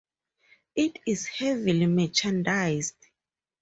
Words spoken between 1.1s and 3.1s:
heavily mechanized.